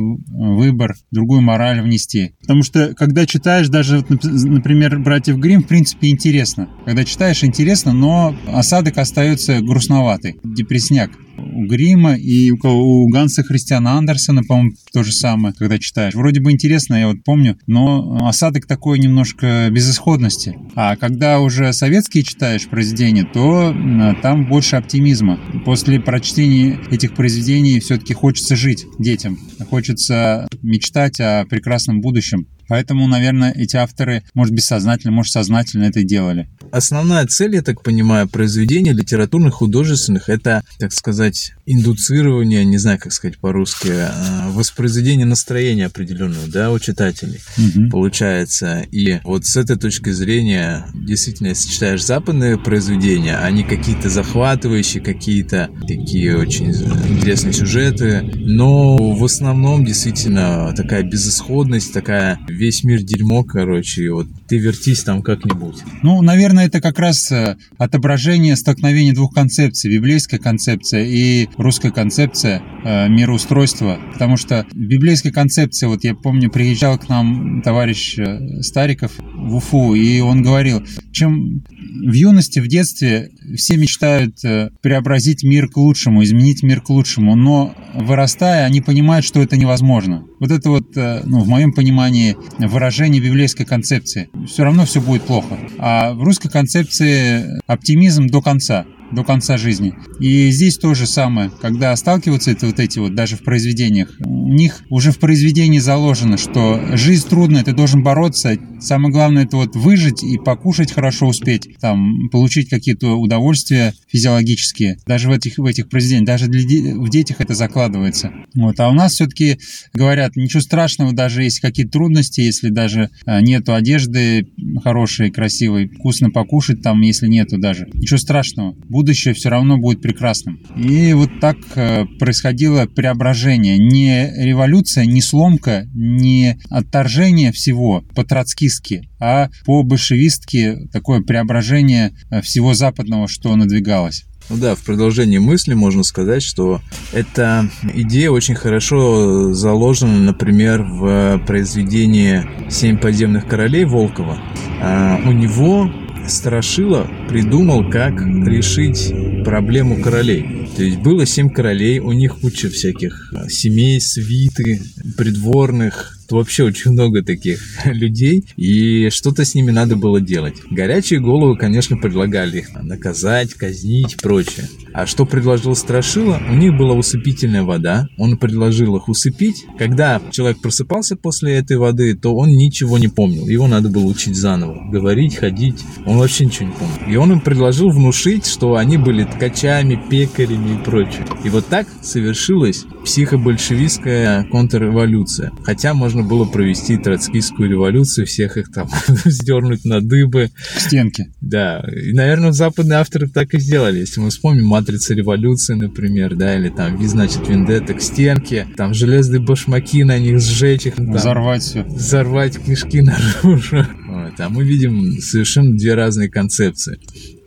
выбор, 0.73 0.95
другую 1.11 1.41
мораль 1.41 1.81
внести. 1.81 2.33
Потому 2.41 2.63
что, 2.63 2.93
когда 2.95 3.25
читаешь 3.25 3.69
даже, 3.69 4.03
например, 4.09 4.99
«Братьев 4.99 5.37
Грим, 5.37 5.63
в 5.63 5.67
принципе, 5.67 6.09
интересно. 6.09 6.69
Когда 6.85 7.03
читаешь, 7.03 7.43
интересно, 7.43 7.93
но 7.93 8.35
осадок 8.47 8.97
остается 8.97 9.61
грустноватый, 9.61 10.35
депресняк. 10.43 11.11
У 11.37 11.65
Грима 11.65 12.15
и 12.15 12.51
у, 12.51 12.57
у 12.63 13.09
Ганса 13.09 13.43
Христиана 13.43 13.93
Андерсона, 13.93 14.43
по-моему, 14.43 14.71
то 14.91 15.03
же 15.03 15.11
самое, 15.11 15.53
когда 15.57 15.79
читаешь. 15.79 16.13
Вроде 16.13 16.39
бы 16.41 16.51
интересно, 16.51 16.95
я 16.95 17.07
вот 17.07 17.23
помню, 17.23 17.57
но 17.67 18.17
осадок 18.27 18.65
такой 18.65 18.99
немножко 18.99 19.69
безысходности. 19.71 20.57
А 20.75 20.95
когда 20.95 21.39
уже 21.39 21.73
советские 21.73 22.23
читаешь 22.23 22.67
произведения, 22.67 23.23
то 23.23 23.75
там 24.21 24.47
больше 24.47 24.75
оптимизма. 24.75 25.39
После 25.65 25.99
прочтения 25.99 26.79
этих 26.91 27.15
произведений 27.15 27.79
все-таки 27.79 28.13
хочется 28.13 28.55
жить 28.55 28.85
детям, 28.99 29.37
хочется 29.69 30.47
мечтать 30.61 31.19
о 31.19 31.45
прекрасном 31.45 32.01
будущем. 32.01 32.47
Поэтому, 32.69 33.07
наверное, 33.07 33.51
эти 33.51 33.75
авторы, 33.75 34.23
может, 34.33 34.53
бессознательно, 34.53 35.11
может, 35.11 35.33
сознательно 35.33 35.83
это 35.83 36.03
делали. 36.03 36.47
Основная 36.73 37.27
цель, 37.27 37.53
я 37.53 37.61
так 37.61 37.83
понимаю, 37.83 38.27
произведений 38.27 38.93
литературных, 38.93 39.53
художественных, 39.53 40.27
это, 40.27 40.63
так 40.79 40.91
сказать, 40.91 41.53
индуцирование, 41.65 42.65
не 42.65 42.77
знаю, 42.77 42.99
как 42.99 43.13
сказать 43.13 43.37
по-русски, 43.37 43.89
а, 43.89 44.49
воспроизведение 44.51 45.25
настроения 45.25 45.85
определенного, 45.85 46.47
да, 46.47 46.71
у 46.71 46.79
читателей, 46.79 47.39
угу. 47.57 47.89
получается. 47.89 48.85
И 48.91 49.19
вот 49.23 49.45
с 49.45 49.55
этой 49.55 49.77
точки 49.77 50.09
зрения, 50.09 50.85
действительно, 50.93 51.47
если 51.47 51.69
читаешь 51.69 52.03
западные 52.03 52.57
произведения, 52.57 53.37
они 53.37 53.63
какие-то 53.63 54.09
захватывающие, 54.09 55.01
какие-то 55.01 55.69
такие 55.87 56.37
очень 56.37 56.71
интересные 56.71 57.53
сюжеты, 57.53 58.21
но 58.35 58.97
в 59.13 59.23
основном 59.23 59.85
действительно 59.85 60.73
такая 60.75 61.03
безысходность, 61.03 61.93
такая 61.93 62.39
весь 62.47 62.83
мир 62.83 63.01
дерьмо, 63.01 63.43
короче, 63.43 64.03
и 64.03 64.09
вот 64.09 64.27
ты 64.47 64.57
вертись 64.57 65.03
там 65.03 65.21
как-нибудь. 65.21 65.77
Ну, 66.01 66.21
наверное, 66.21 66.65
это 66.67 66.81
как 66.81 66.99
раз 66.99 67.31
э, 67.31 67.57
отображение 67.77 68.55
столкновения 68.55 69.13
двух 69.13 69.33
концепций, 69.33 69.91
библейская 69.91 70.39
концепция 70.39 71.05
и 71.05 71.47
русская 71.57 71.91
концепция 71.91 72.61
э, 72.83 73.09
мироустройства, 73.09 73.99
потому 74.13 74.37
что 74.37 74.65
библейская 74.73 75.31
концепция, 75.31 75.89
вот 75.89 76.03
я 76.03 76.15
помню, 76.15 76.49
приезжал 76.49 76.97
к 76.97 77.09
нам 77.09 77.61
товарищ 77.61 78.17
э, 78.17 78.61
Стариков 78.61 79.11
в 79.17 79.55
Уфу, 79.55 79.95
и 79.95 80.19
он 80.19 80.41
говорил, 80.41 80.83
чем 81.11 81.63
в 82.03 82.13
юности, 82.13 82.59
в 82.59 82.67
детстве 82.67 83.31
все 83.55 83.77
мечтают 83.77 84.43
э, 84.43 84.69
преобразить 84.81 85.43
мир 85.43 85.69
к 85.69 85.77
лучшему, 85.77 86.23
изменить 86.23 86.63
мир 86.63 86.81
к 86.81 86.89
лучшему, 86.89 87.35
но 87.35 87.75
вырастая, 87.93 88.65
они 88.65 88.81
понимают, 88.81 89.25
что 89.25 89.41
это 89.41 89.57
невозможно. 89.57 90.25
Вот 90.39 90.51
это 90.51 90.69
вот, 90.69 90.97
э, 90.97 91.21
ну, 91.25 91.39
в 91.39 91.47
моем 91.47 91.71
понимании, 91.71 92.35
выражение 92.57 93.21
библейской 93.21 93.65
концепции. 93.65 94.29
Все 94.47 94.63
равно 94.63 94.85
все 94.85 95.01
будет 95.01 95.23
плохо. 95.23 95.57
А 95.77 96.13
в 96.13 96.23
русской 96.23 96.49
концепции 96.49 97.61
оптимизм 97.67 98.27
до 98.27 98.41
конца 98.41 98.85
до 99.13 99.23
конца 99.23 99.57
жизни. 99.57 99.93
И 100.19 100.49
здесь 100.51 100.77
то 100.77 100.93
же 100.93 101.07
самое, 101.07 101.51
когда 101.61 101.95
сталкиваются 101.95 102.51
это 102.51 102.67
вот 102.67 102.79
эти 102.79 102.99
вот 102.99 103.15
даже 103.15 103.35
в 103.35 103.43
произведениях, 103.43 104.11
у 104.25 104.53
них 104.53 104.83
уже 104.89 105.11
в 105.11 105.19
произведении 105.19 105.79
заложено, 105.79 106.37
что 106.37 106.95
жизнь 106.95 107.27
трудная, 107.27 107.63
ты 107.63 107.73
должен 107.73 108.03
бороться, 108.03 108.57
самое 108.79 109.11
главное 109.11 109.45
это 109.45 109.57
вот 109.57 109.75
выжить 109.75 110.23
и 110.23 110.37
покушать 110.37 110.91
хорошо 110.91 111.27
успеть, 111.27 111.77
там, 111.79 112.29
получить 112.29 112.69
какие-то 112.69 113.15
удовольствия 113.15 113.93
физиологические, 114.07 114.97
даже 115.07 115.29
в 115.29 115.31
этих, 115.31 115.57
в 115.57 115.65
этих 115.65 115.89
произведениях, 115.89 116.27
даже 116.27 116.47
для, 116.47 116.95
в 116.95 117.09
детях 117.09 117.41
это 117.41 117.55
закладывается. 117.55 118.31
Вот. 118.55 118.79
А 118.79 118.89
у 118.89 118.93
нас 118.93 119.13
все-таки 119.13 119.59
говорят, 119.93 120.35
ничего 120.35 120.61
страшного, 120.61 121.13
даже 121.13 121.43
если 121.43 121.61
какие-то 121.61 121.93
трудности, 121.93 122.41
если 122.41 122.69
даже 122.69 123.09
а, 123.25 123.41
нету 123.41 123.73
одежды 123.73 124.47
хорошей, 124.83 125.31
красивой, 125.31 125.87
вкусно 125.87 126.29
покушать 126.29 126.81
там, 126.81 127.01
если 127.01 127.27
нету 127.27 127.57
даже, 127.57 127.87
ничего 127.93 128.17
страшного, 128.17 128.75
будущее 129.03 129.33
все 129.33 129.49
равно 129.49 129.77
будет 129.77 130.01
прекрасным. 130.01 130.59
И 130.77 131.11
вот 131.11 131.29
так 131.41 131.57
э, 131.75 132.05
происходило 132.19 132.85
преображение. 132.85 133.77
Не 133.77 134.31
революция, 134.41 135.05
не 135.05 135.21
сломка, 135.21 135.85
не 135.93 136.57
отторжение 136.69 137.51
всего 137.51 138.01
по-троцкистски, 138.15 139.09
а 139.19 139.49
по-большевистски 139.65 140.87
такое 140.93 141.21
преображение 141.21 142.13
э, 142.31 142.41
всего 142.41 142.73
западного, 142.73 143.27
что 143.27 143.53
надвигалось. 143.57 144.23
Ну 144.49 144.57
да, 144.57 144.75
в 144.75 144.83
продолжении 144.83 145.37
мысли 145.37 145.73
можно 145.73 146.03
сказать, 146.03 146.43
что 146.43 146.81
эта 147.11 147.69
идея 147.93 148.29
очень 148.29 148.55
хорошо 148.55 149.53
заложена, 149.53 150.19
например, 150.19 150.83
в 150.83 151.41
произведении 151.45 152.69
«Семь 152.69 152.97
подземных 152.97 153.47
королей» 153.47 153.85
Волкова. 153.85 154.37
А 154.81 155.19
у 155.25 155.31
него 155.31 155.89
Страшила 156.27 157.07
придумал, 157.29 157.89
как 157.89 158.19
решить 158.21 159.13
проблему 159.43 160.01
королей. 160.01 160.69
То 160.75 160.83
есть 160.83 160.97
было 160.97 161.25
семь 161.25 161.49
королей, 161.49 161.99
у 161.99 162.11
них 162.11 162.39
куча 162.39 162.69
всяких 162.69 163.33
семей, 163.49 163.99
свиты, 164.01 164.81
придворных, 165.17 166.12
вообще 166.31 166.63
очень 166.63 166.91
много 166.91 167.23
таких 167.23 167.59
людей, 167.85 168.45
и 168.55 169.09
что-то 169.09 169.45
с 169.45 169.55
ними 169.55 169.71
надо 169.71 169.95
было 169.95 170.21
делать. 170.21 170.55
Горячие 170.69 171.19
головы, 171.19 171.57
конечно, 171.57 171.97
предлагали 171.97 172.59
их 172.59 172.73
наказать, 172.73 173.53
казнить 173.53 174.13
и 174.13 174.17
прочее. 174.17 174.67
А 174.93 175.05
что 175.05 175.25
предложил 175.25 175.75
Страшила? 175.75 176.39
У 176.49 176.53
них 176.53 176.77
была 176.77 176.93
усыпительная 176.93 177.63
вода, 177.63 178.07
он 178.17 178.37
предложил 178.37 178.95
их 178.95 179.09
усыпить. 179.09 179.65
Когда 179.77 180.21
человек 180.31 180.61
просыпался 180.61 181.15
после 181.15 181.55
этой 181.55 181.77
воды, 181.77 182.15
то 182.15 182.35
он 182.35 182.49
ничего 182.49 182.97
не 182.97 183.07
помнил, 183.07 183.47
его 183.47 183.67
надо 183.67 183.89
было 183.89 184.05
учить 184.05 184.35
заново, 184.35 184.89
говорить, 184.91 185.35
ходить, 185.35 185.83
он 186.05 186.17
вообще 186.17 186.45
ничего 186.45 186.67
не 186.67 186.73
помнил. 186.73 187.11
И 187.11 187.15
он 187.15 187.31
им 187.31 187.41
предложил 187.41 187.89
внушить, 187.89 188.45
что 188.45 188.75
они 188.75 188.97
были 188.97 189.23
ткачами, 189.23 189.99
пекарями 190.09 190.75
и 190.75 190.83
прочее. 190.83 191.25
И 191.43 191.49
вот 191.49 191.67
так 191.67 191.87
совершилась 192.01 192.85
психобольшевистская 193.03 194.45
контрреволюция. 194.45 195.51
Хотя 195.63 195.93
можно 195.93 196.23
было 196.23 196.45
провести 196.45 196.97
троцкистскую 196.97 197.69
революцию, 197.69 198.25
всех 198.25 198.57
их 198.57 198.71
там 198.71 198.89
сдернуть 199.25 199.85
на 199.85 200.01
дыбы. 200.01 200.51
Стенки. 200.77 201.27
Да. 201.41 201.83
И, 201.91 202.13
наверное, 202.13 202.51
западные 202.51 202.99
авторы 202.99 203.27
так 203.27 203.53
и 203.53 203.59
сделали. 203.59 203.99
Если 203.99 204.19
мы 204.19 204.29
вспомним 204.29 204.65
«Матрица 204.65 205.13
революции», 205.13 205.73
например, 205.73 206.35
да, 206.35 206.55
или 206.57 206.69
там 206.69 206.97
«Ви, 206.97 207.07
значит, 207.07 207.47
Вендетта» 207.47 207.93
к 207.93 208.01
стенке, 208.01 208.67
там 208.77 208.93
железные 208.93 209.39
башмаки 209.39 210.03
на 210.03 210.19
них 210.19 210.39
сжечь 210.39 210.87
их. 210.87 210.95
Там, 210.95 211.13
взорвать 211.13 211.63
все. 211.63 211.83
Взорвать 211.83 212.57
кишки 212.59 213.01
наружу. 213.01 213.85
Вот. 214.13 214.39
А 214.39 214.49
мы 214.49 214.63
видим 214.63 215.19
совершенно 215.19 215.75
две 215.75 215.95
разные 215.95 216.29
концепции 216.29 216.99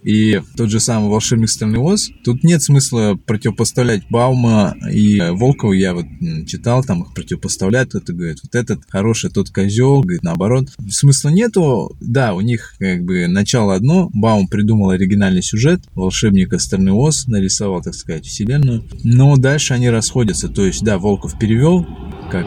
и 0.07 0.41
тот 0.57 0.71
же 0.71 0.79
самый 0.79 1.11
волшебник 1.11 1.51
Стальный 1.51 1.81
Оз, 1.81 2.11
тут 2.25 2.45
нет 2.45 2.63
смысла 2.63 3.19
противопоставлять 3.27 4.09
Баума 4.09 4.77
и 4.89 5.21
Волкова, 5.21 5.73
я 5.73 5.95
вот 5.95 6.07
читал, 6.47 6.85
там 6.85 7.03
их 7.03 7.13
противопоставляют, 7.13 7.89
кто-то 7.89 8.13
говорит, 8.13 8.39
вот 8.45 8.55
этот 8.55 8.83
хороший, 8.89 9.31
тот 9.31 9.51
козел, 9.51 10.03
говорит, 10.03 10.23
наоборот. 10.23 10.69
Смысла 10.89 11.31
нету, 11.31 11.97
да, 12.01 12.35
у 12.35 12.41
них 12.41 12.77
как 12.79 13.03
бы 13.03 13.27
начало 13.27 13.75
одно, 13.75 14.09
Баум 14.15 14.47
придумал 14.47 14.91
оригинальный 14.91 15.43
сюжет, 15.43 15.81
волшебника 15.97 16.61
Стальный 16.61 16.93
Оз 16.93 17.27
нарисовал, 17.27 17.83
так 17.83 17.95
сказать, 17.95 18.27
вселенную, 18.27 18.85
но 19.03 19.37
дальше 19.37 19.75
они 19.75 19.91
расходятся, 19.91 20.49
то 20.49 20.65
есть, 20.65 20.85
да, 20.85 20.99
Волков 20.99 21.37
перевел, 21.37 21.85
как 22.31 22.47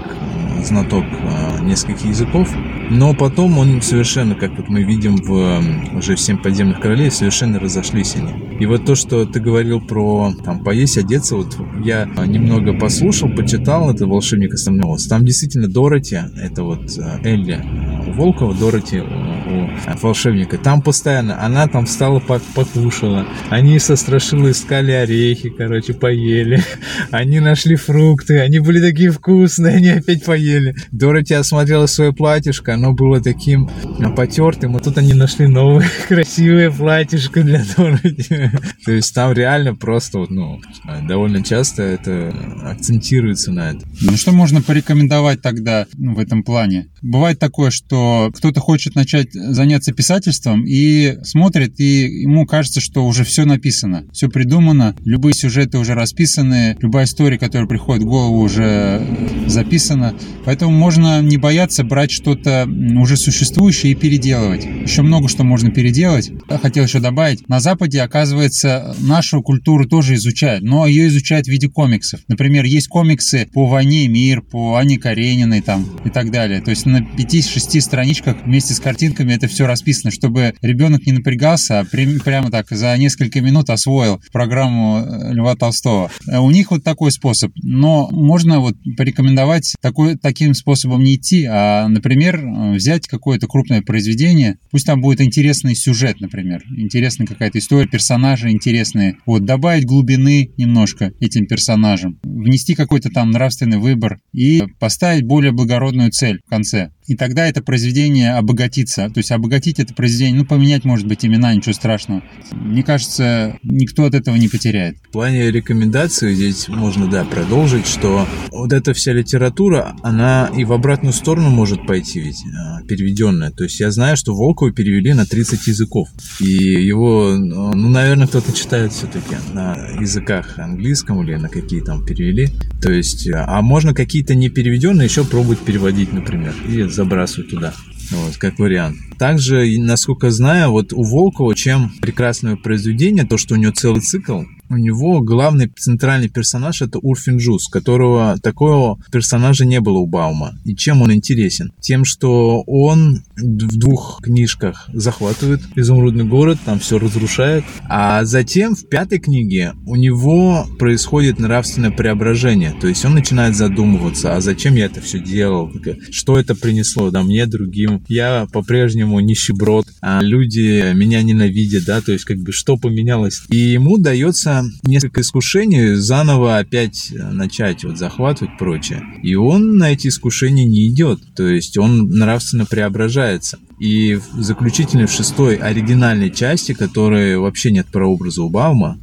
знаток 0.64 1.06
а, 1.22 1.62
нескольких 1.62 2.06
языков, 2.06 2.50
но 2.90 3.14
потом 3.14 3.58
он 3.58 3.82
совершенно, 3.82 4.36
как 4.36 4.58
вот 4.58 4.70
мы 4.70 4.84
видим 4.84 5.18
в 5.18 5.98
уже 5.98 6.16
в 6.16 6.20
«Семь 6.20 6.38
подземных 6.38 6.80
королей», 6.80 7.12
совершенно 7.12 7.60
разошлись 7.60 8.16
они. 8.16 8.58
И 8.60 8.66
вот 8.66 8.86
то, 8.86 8.96
что 8.96 9.26
ты 9.26 9.40
говорил 9.40 9.80
про 9.82 10.34
там 10.44 10.64
поесть, 10.64 10.98
одеться, 10.98 11.36
вот 11.36 11.56
я 11.84 12.06
немного 12.26 12.74
послушал, 12.74 13.30
почитал 13.30 13.90
это 13.92 14.06
«Волшебник 14.08 14.54
остального». 14.54 14.98
Там 15.10 15.26
действительно 15.26 15.68
Дороти, 15.68 16.18
это 16.42 16.64
вот 16.64 16.90
а, 17.00 17.20
Элли 17.24 17.64
у 18.08 18.12
Волкова, 18.14 18.54
Дороти 18.54 19.02
у 19.50 19.70
волшебника. 20.02 20.58
Там 20.58 20.82
постоянно, 20.82 21.44
она 21.44 21.68
там 21.68 21.86
встала, 21.86 22.20
покушала. 22.20 23.26
Они 23.50 23.80
со 23.80 23.96
Страшилой 23.96 24.52
искали 24.52 24.92
орехи, 24.92 25.50
короче, 25.50 25.94
поели. 25.94 26.64
Они 27.12 27.40
нашли 27.40 27.76
фрукты, 27.76 28.40
они 28.40 28.60
были 28.60 28.82
такие 28.82 29.12
вкусные, 29.12 29.76
они 29.78 29.90
опять 29.90 30.24
поели. 30.24 30.76
Дороти 30.92 31.34
осмотрела 31.34 31.86
свое 31.88 32.14
платьишко, 32.14 32.76
оно 32.76 32.94
было 32.94 33.22
таким 33.22 33.70
потертым, 34.16 34.76
а 34.76 34.80
тут 34.80 34.98
они 34.98 35.14
нашли 35.14 35.48
новое 35.48 35.90
красивое 36.08 36.72
платьишко 36.72 37.44
для 37.44 37.64
Дороти. 37.76 38.52
То 38.86 38.92
есть 38.92 39.14
там 39.14 39.34
реально 39.34 39.76
просто, 39.76 40.26
ну, 40.30 40.62
довольно 41.08 41.44
часто 41.44 41.84
это 41.84 42.34
акцентируется 42.64 43.52
на 43.52 43.72
это. 43.72 43.88
Ну, 44.02 44.16
что 44.18 44.32
можно 44.32 44.62
порекомендовать 44.62 45.42
тогда 45.42 45.86
ну, 45.98 46.16
в 46.16 46.20
этом 46.20 46.44
плане? 46.44 46.88
Бывает 47.02 47.40
такое, 47.40 47.72
что 47.72 48.32
кто-то 48.36 48.60
хочет 48.60 48.96
начать 48.96 49.36
заняться 49.54 49.94
писательством 49.94 50.66
и 50.66 51.18
смотрит, 51.24 51.80
и 51.80 52.22
ему 52.22 52.46
кажется, 52.46 52.82
что 52.82 53.06
уже 53.06 53.24
все 53.24 53.46
написано, 53.46 54.06
все 54.12 54.30
придумано, 54.30 54.96
любые 55.06 55.34
сюжеты 55.34 55.78
уже 55.78 55.94
расписаны, 55.94 56.78
любая 56.80 57.06
история, 57.06 57.38
которая 57.38 57.68
приходит 57.68 58.04
в 58.04 58.08
голову, 58.08 58.42
уже 58.42 59.02
записано. 59.50 60.16
Поэтому 60.46 60.72
можно 60.72 61.22
не 61.22 61.38
бояться 61.38 61.84
брать 61.84 62.12
что-то 62.12 62.68
уже 62.98 63.18
существующее 63.18 63.92
и 63.92 63.96
переделывать. 63.96 64.66
Еще 64.66 65.02
много 65.02 65.28
что 65.28 65.44
можно 65.44 65.72
переделать. 65.72 66.32
Хотел 66.62 66.86
еще 66.86 67.00
добавить. 67.00 67.48
На 67.50 67.60
Западе, 67.60 68.02
оказывается, 68.02 68.96
нашу 69.00 69.42
культуру 69.42 69.88
тоже 69.88 70.16
изучают, 70.16 70.64
но 70.64 70.88
ее 70.88 71.08
изучают 71.08 71.48
в 71.48 71.50
виде 71.50 71.70
комиксов. 71.70 72.22
Например, 72.28 72.64
есть 72.66 72.88
комиксы 72.88 73.48
по 73.54 73.66
«Войне 73.66 74.06
и 74.06 74.08
мир», 74.08 74.42
по 74.42 74.76
Ане 74.76 74.98
Карениной 74.98 75.62
там 75.62 75.86
и 76.06 76.10
так 76.10 76.32
далее. 76.32 76.62
То 76.62 76.72
есть 76.72 76.86
на 76.86 76.98
5-6 76.98 77.82
страничках 77.82 78.38
вместе 78.46 78.74
с 78.74 78.80
картинками 78.80 79.34
это 79.34 79.48
все 79.48 79.66
расписано, 79.66 80.12
чтобы 80.12 80.54
ребенок 80.62 81.06
не 81.06 81.14
напрягался, 81.14 81.80
а 81.80 81.86
прямо 81.86 82.52
так 82.52 82.68
за 82.70 82.98
несколько 82.98 83.42
минут 83.42 83.70
освоил 83.70 84.22
программу 84.32 85.00
э, 85.00 85.34
Льва 85.34 85.56
Толстого. 85.56 86.12
Э, 86.28 86.40
у 86.40 86.52
них 86.52 86.72
вот 86.72 86.84
такой 86.84 87.12
способ. 87.12 87.52
Но 87.64 88.10
можно 88.12 88.60
вот 88.60 88.76
порекомендовать 88.98 89.39
такой, 89.82 90.16
таким 90.18 90.54
способом 90.54 91.04
не 91.04 91.16
идти, 91.16 91.46
а, 91.46 91.88
например, 91.88 92.42
взять 92.74 93.08
какое-то 93.08 93.48
крупное 93.48 93.82
произведение, 93.82 94.58
пусть 94.72 94.86
там 94.86 95.02
будет 95.02 95.22
интересный 95.22 95.76
сюжет, 95.76 96.20
например, 96.22 96.64
интересная 96.76 97.28
какая-то 97.28 97.60
история, 97.60 97.88
персонажи 97.88 98.50
интересные, 98.50 99.18
вот, 99.26 99.46
добавить 99.46 99.86
глубины 99.86 100.52
немножко 100.58 101.12
этим 101.20 101.46
персонажам, 101.46 102.20
внести 102.24 102.76
какой-то 102.76 103.10
там 103.10 103.32
нравственный 103.32 103.78
выбор 103.78 104.20
и 104.34 104.64
поставить 104.80 105.24
более 105.24 105.52
благородную 105.52 106.12
цель 106.12 106.40
в 106.46 106.50
конце. 106.50 106.92
И 107.10 107.16
тогда 107.16 107.48
это 107.48 107.64
произведение 107.64 108.36
обогатится. 108.36 109.10
То 109.10 109.18
есть 109.18 109.32
обогатить 109.32 109.80
это 109.80 109.96
произведение, 109.96 110.42
ну, 110.42 110.46
поменять, 110.46 110.86
может 110.86 111.08
быть, 111.08 111.26
имена, 111.26 111.56
ничего 111.56 111.74
страшного. 111.74 112.22
Мне 112.52 112.84
кажется, 112.84 113.58
никто 113.64 114.06
от 114.06 114.14
этого 114.14 114.36
не 114.36 114.48
потеряет. 114.48 114.98
В 115.08 115.14
плане 115.14 115.50
рекомендаций 115.50 116.36
здесь 116.36 116.68
можно, 116.68 117.10
да, 117.10 117.26
продолжить, 117.26 117.88
что 117.88 118.28
вот 118.52 118.74
эта 118.74 118.94
вся 118.94 119.12
литература, 119.12 119.96
она 120.04 120.52
и 120.56 120.64
в 120.66 120.72
обратную 120.72 121.14
сторону 121.14 121.50
может 121.50 121.88
пойти 121.88 122.20
ведь, 122.20 122.44
а, 122.56 122.84
переведенная. 122.84 123.50
То 123.50 123.64
есть 123.64 123.80
я 123.80 123.90
знаю, 123.90 124.16
что 124.16 124.36
Волкова 124.36 124.72
перевели 124.72 125.14
на 125.14 125.26
30 125.26 125.66
языков. 125.66 126.10
И 126.40 126.46
его, 126.46 127.36
ну, 127.36 127.90
наверное, 127.90 128.28
кто-то 128.28 128.54
читает 128.54 128.94
все-таки 128.94 129.36
на 129.52 129.76
языках 130.00 130.60
английском 130.60 131.24
или 131.24 131.34
на 131.34 131.50
какие 131.50 131.82
там 131.82 132.06
перевели. 132.06 132.50
То 132.84 132.92
есть, 132.92 133.28
а 133.34 133.64
можно 133.64 133.96
какие-то 133.96 134.36
не 134.36 134.50
переведенные 134.50 135.06
еще 135.06 135.24
пробовать 135.26 135.58
переводить, 135.58 136.14
например, 136.14 136.54
и 136.68 136.84
забрасывать 137.00 137.50
туда. 137.50 137.74
Вот, 138.12 138.36
как 138.38 138.60
вариант. 138.60 138.98
Также, 139.18 139.66
насколько 139.78 140.32
знаю, 140.32 140.72
вот 140.72 140.92
у 140.92 141.04
Волкова 141.04 141.56
чем 141.56 141.92
прекрасное 142.02 142.58
произведение, 142.58 143.26
то, 143.26 143.38
что 143.38 143.54
у 143.54 143.58
него 143.58 143.72
целый 143.72 144.02
цикл, 144.02 144.42
у 144.70 144.78
него 144.78 145.22
главный 145.22 145.72
центральный 145.76 146.30
персонаж 146.30 146.82
это 146.82 147.00
Урфин 147.00 147.38
Джуз, 147.38 147.68
которого 147.68 148.38
такого 148.42 149.00
персонажа 149.12 149.66
не 149.66 149.80
было 149.80 149.98
у 149.98 150.06
Баума. 150.06 150.58
И 150.64 150.76
чем 150.76 151.02
он 151.02 151.14
интересен? 151.14 151.72
Тем, 151.80 152.06
что 152.06 152.64
он 152.68 153.24
в 153.36 153.78
двух 153.78 154.22
книжках 154.24 154.90
захватывает 154.94 155.62
изумрудный 155.76 156.26
город, 156.26 156.60
там 156.66 156.80
все 156.80 157.00
разрушает, 157.00 157.64
а 157.88 158.24
затем 158.26 158.76
в 158.76 158.88
пятой 158.88 159.20
книге 159.20 159.74
у 159.86 159.96
него 159.96 160.66
происходит 160.78 161.40
нравственное 161.40 161.92
преображение, 161.92 162.76
то 162.80 162.88
есть 162.88 163.04
он 163.06 163.14
начинает 163.14 163.56
задумываться, 163.56 164.36
а 164.36 164.42
зачем 164.42 164.76
я 164.76 164.86
это 164.86 165.02
все 165.02 165.20
делал, 165.20 165.72
что 166.12 166.38
это 166.38 166.56
принесло, 166.56 167.10
да, 167.10 167.24
мне, 167.24 167.46
другим, 167.46 168.04
я 168.08 168.48
по-прежнему 168.52 169.20
нищеброд, 169.20 169.88
а 170.02 170.22
люди 170.22 170.94
меня 170.94 171.22
ненавидят, 171.24 171.86
да, 171.86 172.02
то 172.02 172.12
есть 172.12 172.26
как 172.26 172.38
бы 172.38 172.52
что 172.52 172.78
поменялось. 172.78 173.42
И 173.50 173.58
ему 173.58 173.98
дается 173.98 174.59
несколько 174.84 175.22
искушений 175.22 175.96
заново 175.96 176.58
опять 176.58 177.12
э, 177.12 177.32
начать 177.32 177.84
вот 177.84 177.98
захватывать 177.98 178.58
прочее. 178.58 179.04
И 179.24 179.36
он 179.36 179.78
на 179.78 179.92
эти 179.92 180.08
искушения 180.08 180.66
не 180.66 180.88
идет, 180.88 181.20
то 181.36 181.48
есть 181.48 181.78
он 181.78 182.10
нравственно 182.10 182.66
преображается. 182.66 183.60
И 183.80 184.16
в 184.16 184.42
заключительной, 184.42 185.08
в 185.08 185.12
шестой 185.12 185.56
оригинальной 185.56 186.30
части, 186.32 186.74
которой 186.74 187.38
вообще 187.38 187.72
нет 187.72 187.88
прообраза 187.88 188.44
у 188.44 188.50
Баума, 188.50 188.98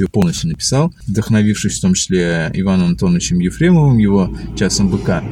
ее 0.00 0.08
полностью 0.08 0.50
написал, 0.50 0.94
вдохновившись 1.06 1.78
в 1.78 1.82
том 1.82 1.94
числе 1.94 2.50
Иваном 2.54 2.90
Антоновичем 2.90 3.40
Ефремовым, 3.40 3.98
его 3.98 4.34
«Часом 4.56 4.88
быка», 4.88 5.22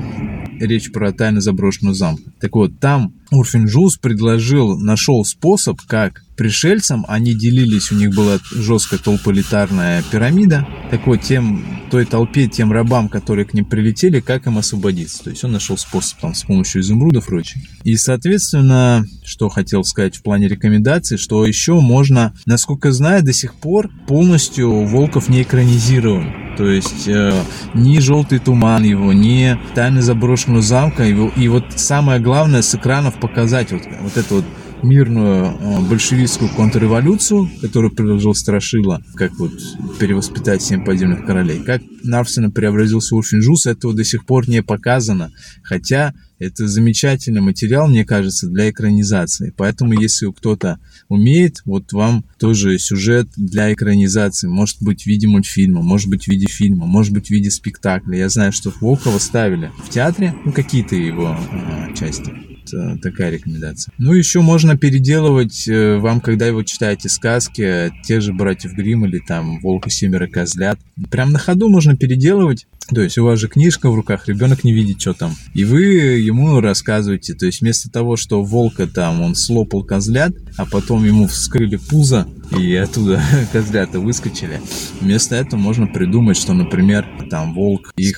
речь 0.61 0.93
про 0.93 1.13
тайны 1.13 1.41
заброшенного 1.41 1.95
замка. 1.95 2.31
Так 2.41 2.55
вот, 2.55 2.79
там 2.79 3.15
Урфин 3.31 3.67
Джуз 3.67 3.97
предложил, 3.97 4.79
нашел 4.79 5.25
способ, 5.25 5.81
как 5.83 6.23
пришельцам, 6.37 7.05
они 7.07 7.35
делились, 7.35 7.93
у 7.93 7.95
них 7.95 8.15
была 8.15 8.39
жесткая 8.51 8.99
толполитарная 8.99 10.03
пирамида, 10.11 10.67
так 10.91 11.07
вот, 11.07 11.21
тем, 11.21 11.65
той 11.91 12.07
толпе, 12.07 12.49
тем 12.49 12.73
рабам, 12.73 13.09
которые 13.09 13.45
к 13.45 13.53
ним 13.53 13.67
прилетели, 13.67 14.21
как 14.21 14.47
им 14.47 14.59
освободиться. 14.59 15.25
То 15.25 15.31
есть 15.31 15.45
он 15.45 15.53
нашел 15.53 15.77
способ 15.77 16.19
там 16.19 16.35
с 16.35 16.45
помощью 16.45 16.81
изумрудов 16.81 17.27
и 17.27 17.29
прочее. 17.29 17.65
И, 17.85 17.97
соответственно, 17.97 19.05
что 19.25 19.49
хотел 19.49 19.85
сказать 19.85 20.17
в 20.17 20.23
плане 20.23 20.49
рекомендаций, 20.49 21.19
что 21.19 21.45
еще 21.45 21.79
можно, 21.79 22.33
насколько 22.47 22.91
знаю, 22.91 23.23
до 23.23 23.33
сих 23.33 23.55
пор 23.55 23.91
полностью 24.09 24.87
Волков 24.87 25.29
не 25.29 25.43
экранизирован. 25.43 26.50
То 26.61 26.67
есть 26.67 27.09
э, 27.09 27.33
ни 27.73 28.01
желтый 28.01 28.39
туман 28.39 28.85
его, 28.85 29.15
ни 29.15 29.57
тайны 29.75 30.03
заброшенного 30.03 30.61
замка. 30.61 31.05
Его, 31.05 31.33
и 31.35 31.49
вот 31.49 31.65
самое 31.77 32.21
главное 32.21 32.61
с 32.61 32.75
экранов 32.75 33.15
показать 33.15 33.73
вот, 33.73 33.81
вот 34.03 34.17
это 34.19 34.35
вот 34.35 34.45
мирную 34.83 35.47
э, 35.47 35.81
большевистскую 35.89 36.51
контрреволюцию, 36.51 37.49
которую 37.61 37.93
предложил 37.93 38.35
Страшила, 38.35 39.03
как 39.15 39.33
вот 39.39 39.53
перевоспитать 39.99 40.63
семь 40.63 40.85
подземных 40.85 41.27
королей. 41.27 41.63
Как 41.63 41.83
нравственно 42.03 42.51
преобразился 42.51 43.15
Урфинджус, 43.15 43.67
этого 43.67 43.95
до 43.95 44.05
сих 44.05 44.25
пор 44.27 44.49
не 44.49 44.63
показано. 44.63 45.33
Хотя 45.63 46.15
это 46.39 46.67
замечательный 46.67 47.43
материал, 47.43 47.87
мне 47.87 48.05
кажется, 48.05 48.49
для 48.49 48.71
экранизации. 48.71 49.53
Поэтому, 49.57 49.93
если 49.93 50.31
кто-то 50.31 50.79
умеет, 51.09 51.61
вот 51.67 51.93
вам 51.93 52.25
тоже 52.39 52.79
сюжет 52.79 53.29
для 53.37 53.73
экранизации. 53.73 54.49
Может 54.49 54.79
быть 54.81 55.03
в 55.03 55.07
виде 55.07 55.29
мультфильма, 55.29 55.83
может 55.83 56.09
быть 56.09 56.25
в 56.25 56.29
виде 56.29 56.47
фильма, 56.47 56.87
может 56.87 57.13
быть 57.13 57.27
в 57.27 57.31
виде 57.31 57.51
спектакля. 57.51 58.17
Я 58.17 58.29
знаю, 58.31 58.53
что 58.53 58.73
Волкова 58.81 59.19
ставили 59.19 59.71
в 59.85 59.91
театре, 59.91 60.35
ну, 60.45 60.53
какие-то 60.53 60.97
его 60.97 61.37
э, 61.53 61.95
части. 61.95 62.33
Э, 62.73 62.97
такая 63.01 63.31
рекомендация. 63.31 63.93
Ну, 63.99 64.13
еще 64.13 64.41
можно 64.41 64.77
переделывать 64.77 65.67
э, 65.69 65.97
вам, 65.97 66.21
когда 66.21 66.53
вы 66.53 66.65
читаете 66.65 67.09
сказки, 67.09 67.93
тех 68.05 68.23
же 68.23 68.33
братьев 68.33 68.73
Гримм 68.73 69.07
или 69.07 69.19
там 69.19 69.61
Волк 69.61 69.87
и 69.87 69.91
Семеро 69.91 70.27
Козлят. 70.27 70.79
Прям 71.11 71.33
на 71.33 71.39
ходу 71.39 71.69
можно 71.69 71.97
переделывать. 71.97 72.67
То 72.93 73.03
есть 73.03 73.19
у 73.19 73.25
вас 73.25 73.39
же 73.39 73.49
книжка 73.49 73.89
в 73.89 73.95
руках, 73.95 74.27
ребенок 74.27 74.65
не 74.65 74.73
видит, 74.73 75.01
что 75.01 75.15
там. 75.15 75.35
И 75.55 75.65
вы 75.65 75.83
ему 75.83 76.61
рассказываете. 76.61 77.35
То 77.35 77.47
есть 77.47 77.61
вместо 77.61 77.91
того, 77.91 78.17
что 78.17 78.43
волка 78.43 78.87
там 78.87 79.21
он 79.21 79.35
слопал 79.35 79.85
козлят, 79.85 80.33
а 80.57 80.67
потом 80.67 81.05
ему 81.05 81.27
вскрыли 81.29 81.77
пузо, 81.77 82.27
и 82.59 82.75
оттуда 82.75 83.23
козлята 83.53 84.01
выскочили. 84.01 84.61
Вместо 85.01 85.37
этого 85.37 85.61
можно 85.61 85.87
придумать, 85.87 86.37
что, 86.37 86.53
например, 86.53 87.07
там 87.31 87.55
волк 87.55 87.93
их... 87.97 88.15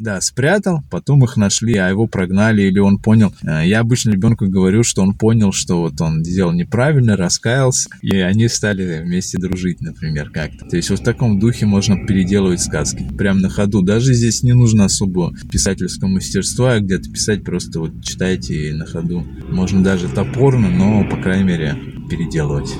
да, 0.00 0.20
спрятал, 0.20 0.82
потом 0.90 1.24
их 1.24 1.36
нашли, 1.36 1.76
а 1.76 1.88
его 1.88 2.06
прогнали, 2.06 2.62
или 2.62 2.78
он 2.78 2.98
понял. 2.98 3.32
Э, 3.42 3.66
я 3.66 3.80
обычно 3.80 4.10
ребенку 4.10 4.46
говорю, 4.46 4.82
что 4.82 5.02
он 5.02 5.14
понял, 5.14 5.52
что 5.52 5.80
вот 5.82 6.00
он 6.00 6.24
сделал 6.24 6.52
неправильно, 6.52 7.16
раскаялся, 7.16 7.88
и 8.02 8.16
они 8.16 8.48
стали 8.48 9.02
вместе 9.02 9.38
дружить, 9.38 9.80
например, 9.80 10.30
как-то. 10.30 10.66
То 10.66 10.76
есть 10.76 10.90
вот 10.90 11.00
в 11.00 11.04
таком 11.04 11.38
духе 11.38 11.66
можно 11.66 12.06
переделывать 12.06 12.60
сказки, 12.60 13.06
прям 13.16 13.40
на 13.40 13.48
ходу. 13.48 13.82
Даже 13.82 14.14
здесь 14.14 14.42
не 14.42 14.52
нужно 14.52 14.86
особо 14.86 15.32
писательского 15.50 16.08
мастерства, 16.08 16.72
а 16.72 16.80
где-то 16.80 17.10
писать 17.10 17.44
просто 17.44 17.80
вот 17.80 18.02
читайте 18.02 18.72
на 18.74 18.86
ходу. 18.86 19.26
Можно 19.48 19.82
даже 19.82 20.08
топорно, 20.08 20.70
но, 20.70 21.04
по 21.08 21.16
крайней 21.16 21.44
мере, 21.44 21.76
переделывать. 22.08 22.70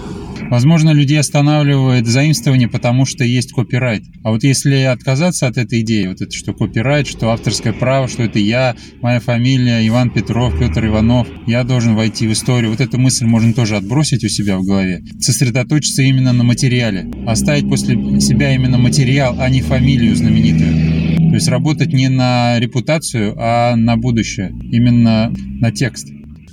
Возможно, 0.50 0.90
людей 0.90 1.20
останавливает 1.20 2.08
заимствование, 2.08 2.68
потому 2.68 3.06
что 3.06 3.22
есть 3.22 3.52
копирайт. 3.52 4.02
А 4.24 4.32
вот 4.32 4.42
если 4.42 4.74
отказаться 4.82 5.46
от 5.46 5.56
этой 5.56 5.82
идеи, 5.82 6.08
вот 6.08 6.20
это 6.20 6.32
что 6.32 6.52
копирайт, 6.52 7.06
что 7.06 7.30
авторское 7.30 7.72
право, 7.72 8.08
что 8.08 8.24
это 8.24 8.40
я, 8.40 8.74
моя 9.00 9.20
фамилия, 9.20 9.86
Иван 9.86 10.10
Петров, 10.10 10.58
Петр 10.58 10.86
Иванов, 10.86 11.28
я 11.46 11.62
должен 11.62 11.94
войти 11.94 12.26
в 12.26 12.32
историю. 12.32 12.72
Вот 12.72 12.80
эту 12.80 12.98
мысль 12.98 13.26
можно 13.26 13.54
тоже 13.54 13.76
отбросить 13.76 14.24
у 14.24 14.28
себя 14.28 14.58
в 14.58 14.64
голове. 14.64 15.04
Сосредоточиться 15.20 16.02
именно 16.02 16.32
на 16.32 16.42
материале. 16.42 17.08
Оставить 17.28 17.68
после 17.68 17.94
себя 18.20 18.52
именно 18.52 18.76
материал, 18.76 19.36
а 19.38 19.48
не 19.48 19.62
фамилию 19.62 20.16
знаменитую. 20.16 21.28
То 21.30 21.34
есть 21.36 21.46
работать 21.46 21.92
не 21.92 22.08
на 22.08 22.58
репутацию, 22.58 23.36
а 23.38 23.76
на 23.76 23.96
будущее. 23.96 24.52
Именно 24.72 25.32
на 25.60 25.70
текст. 25.70 26.08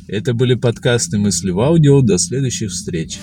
Это 0.08 0.36
были 0.36 0.54
подкасты 0.54 1.18
«Мысли 1.18 1.50
в 1.50 1.60
аудио». 1.60 2.02
До 2.02 2.20
следующих 2.20 2.70
встреч. 2.70 3.18